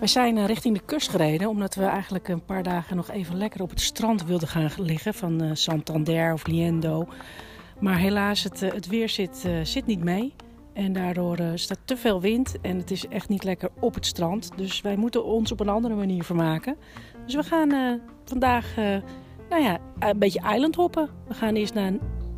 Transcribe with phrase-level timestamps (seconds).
[0.00, 3.36] We zijn eh, richting de kust gereden omdat we eigenlijk een paar dagen nog even
[3.36, 7.08] lekker op het strand wilden gaan liggen van uh, Santander of Liendo.
[7.78, 10.34] Maar helaas, het, uh, het weer zit, zit niet mee.
[10.72, 14.50] En daardoor staat te veel wind en het is echt niet lekker op het strand.
[14.56, 16.76] Dus wij moeten ons op een andere manier vermaken.
[17.24, 18.74] Dus we gaan vandaag
[19.50, 21.08] nou ja, een beetje eiland hoppen.
[21.28, 21.92] We gaan eerst naar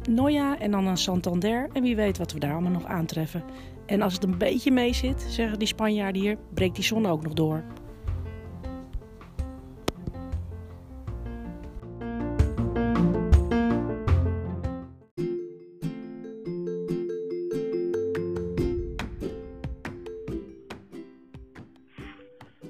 [0.09, 1.68] Noia en dan naar Santander.
[1.73, 3.43] En wie weet wat we daar allemaal nog aantreffen.
[3.86, 7.22] En als het een beetje mee zit, zeggen die Spanjaarden hier, breekt die zon ook
[7.22, 7.63] nog door.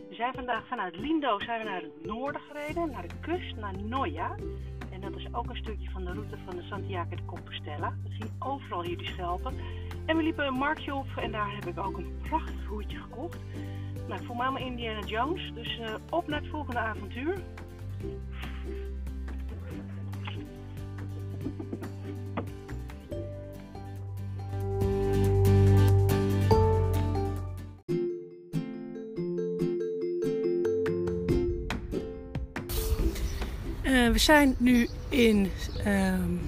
[0.09, 3.75] We zijn vandaag vanuit Lindo zijn we naar het noorden gereden, naar de kust, naar
[3.79, 4.37] Noia.
[4.95, 7.95] En dat is ook een stukje van de route van de Santiago de Compostela.
[8.03, 9.55] We zien overal hier die schelpen.
[10.07, 13.39] En we liepen een marktje op en daar heb ik ook een prachtig hoedje gekocht.
[14.09, 17.43] Nou, ik voel me Indiana Jones, dus uh, op naar het volgende avontuur.
[34.05, 35.51] Uh, we zijn nu in
[35.87, 36.41] um,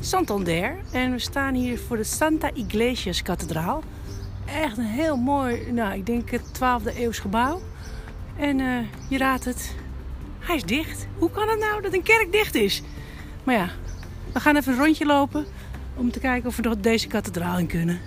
[0.00, 0.76] Santander.
[0.92, 3.82] En we staan hier voor de Santa Iglesias kathedraal.
[4.44, 7.60] Echt een heel mooi, nou ik denk het 12e eeuws gebouw.
[8.36, 8.78] En uh,
[9.08, 9.74] je raadt het,
[10.38, 11.06] hij is dicht.
[11.18, 12.82] Hoe kan het nou dat een kerk dicht is?
[13.44, 13.70] Maar ja,
[14.32, 15.46] we gaan even een rondje lopen
[15.96, 18.00] om te kijken of we nog deze kathedraal in kunnen.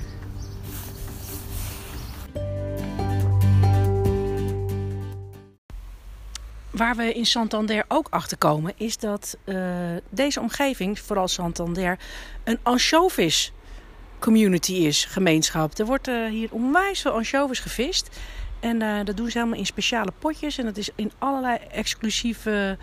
[6.77, 9.57] Waar we in Santander ook achter komen, is dat uh,
[10.09, 11.99] deze omgeving, vooral Santander,
[12.43, 13.53] een anchovis
[14.19, 15.77] community is, gemeenschap.
[15.77, 18.19] Er wordt uh, hier onwijs veel anchovies gevist.
[18.59, 20.57] En uh, dat doen ze helemaal in speciale potjes.
[20.57, 22.77] En dat is in allerlei exclusieve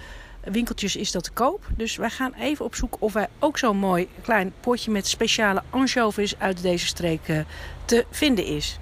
[0.45, 1.67] winkeltjes is dat te koop.
[1.77, 5.63] Dus wij gaan even op zoek of wij ook zo'n mooi klein potje met speciale
[5.71, 7.45] anchovies uit deze streek
[7.85, 8.79] te vinden is.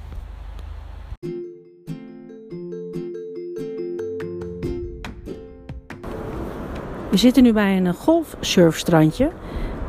[7.12, 9.30] We zitten nu bij een golfsurfstrandje.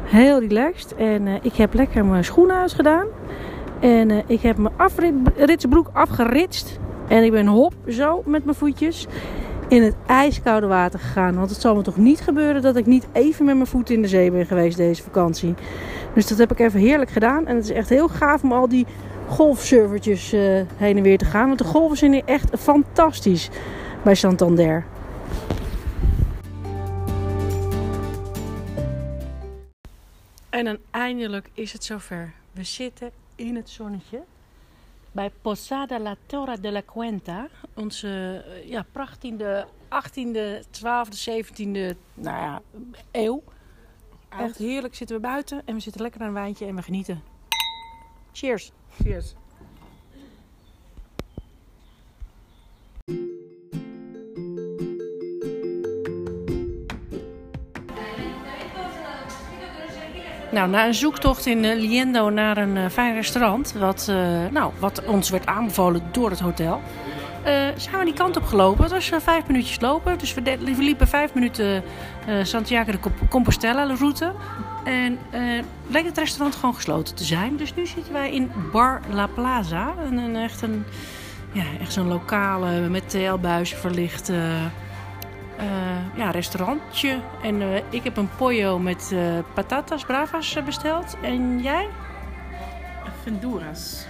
[0.04, 0.96] Heel relaxed.
[0.96, 3.08] En uh, ik heb lekker mijn schoenen uitgedaan.
[3.80, 6.80] En uh, ik heb mijn afritsbroek afgeritst.
[7.08, 9.08] En ik ben hop zo met mijn voetjes
[9.68, 11.36] in het ijskoude water gegaan.
[11.36, 14.02] Want het zal me toch niet gebeuren dat ik niet even met mijn voeten in
[14.02, 15.54] de zee ben geweest deze vakantie.
[16.14, 17.48] Dus dat heb ik even heerlijk gedaan.
[17.48, 18.86] En het is echt heel gaaf om al die
[19.28, 20.42] golfsurfertjes uh,
[20.78, 21.48] heen en weer te gaan.
[21.48, 23.50] Want de golven zijn hier echt fantastisch
[24.02, 24.86] bij Santander.
[30.54, 32.34] En dan eindelijk is het zover.
[32.52, 34.24] We zitten in het zonnetje
[35.12, 37.48] bij Posada La Torre de la Cuenta.
[37.74, 42.62] Onze ja, prachtige 18e, 12e, 17e nou ja,
[43.12, 43.44] eeuw.
[44.30, 47.24] Echt heerlijk zitten we buiten en we zitten lekker aan een wijntje en we genieten.
[48.32, 48.72] Cheers.
[49.02, 49.34] Cheers.
[60.54, 64.16] Nou, na een zoektocht in uh, Liendo naar een uh, fijn restaurant, wat, uh,
[64.52, 66.82] nou, wat ons werd aanbevolen door het hotel,
[67.76, 68.84] zijn we die kant op gelopen.
[68.84, 71.84] Het was vijf minuutjes lopen, dus we, liepen vijf minuten
[72.44, 73.00] Santiago de
[73.30, 74.34] Compostela route.
[74.84, 75.20] En
[75.88, 77.58] bleek het restaurant gewoon gesloten te zijn.
[77.58, 80.86] Dus nu zitten wij in Bar La Plaza, een, een echt een,
[81.52, 84.38] ja, echt zo'n lokale met TL-buizen verlicht uh,
[86.16, 87.20] ja, restaurantje.
[87.44, 89.20] En uh, ik heb een pollo met uh,
[89.54, 91.18] patatas bravas besteld.
[91.22, 91.88] En jij?
[93.24, 94.06] Venduras.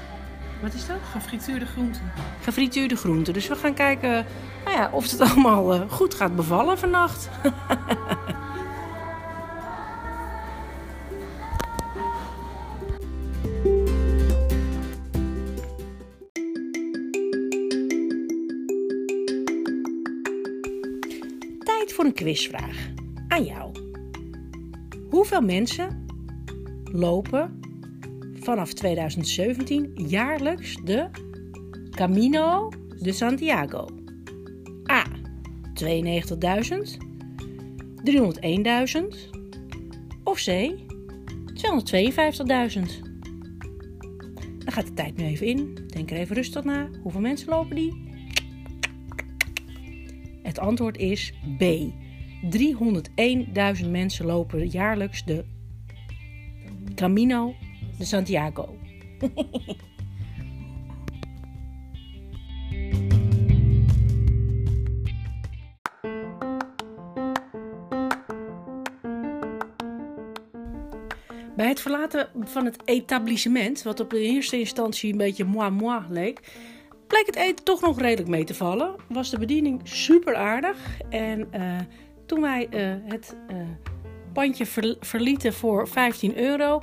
[0.61, 0.97] Wat is dat?
[1.11, 2.01] Gefrituurde groenten.
[2.41, 3.33] Gefrituurde groenten.
[3.33, 4.25] Dus we gaan kijken
[4.65, 7.29] nou ja, of het allemaal goed gaat bevallen vannacht.
[21.91, 22.87] voor een quizvraag
[23.27, 23.71] aan jou.
[25.09, 26.05] Hoeveel mensen
[26.83, 27.59] lopen
[28.33, 31.09] vanaf 2017 jaarlijks de
[31.91, 32.69] Camino
[32.99, 33.87] de Santiago?
[34.91, 35.05] A.
[35.73, 36.97] 92.000,
[38.03, 39.33] 301.000
[40.23, 40.71] of C.
[41.53, 43.01] 252.000.
[44.57, 45.77] Dan gaat de tijd nu even in.
[45.87, 46.89] Denk er even rustig na.
[47.01, 48.12] Hoeveel mensen lopen die?
[50.43, 51.63] Het antwoord is B.
[53.83, 55.45] 301.000 mensen lopen jaarlijks de
[56.95, 57.53] Camino
[57.97, 58.75] de Santiago.
[71.55, 76.39] Bij het verlaten van het etablissement, wat op de eerste instantie een beetje moi-moi leek,
[77.13, 78.95] bleek het eten toch nog redelijk mee te vallen.
[79.09, 80.77] Was de bediening super aardig.
[81.09, 81.79] En uh,
[82.25, 83.57] toen wij uh, het uh,
[84.33, 86.81] pandje ver verlieten voor 15 euro,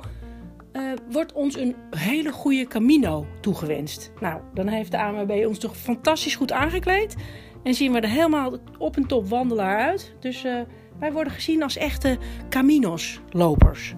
[1.09, 4.11] wordt ons een hele goede Camino toegewenst.
[4.19, 7.15] Nou, dan heeft de AMB ons toch fantastisch goed aangekleed.
[7.63, 10.13] En zien we er helemaal op en top wandelaar uit.
[10.19, 10.41] Dus
[10.99, 12.17] wij worden gezien als echte
[12.49, 13.95] Caminos-lopers.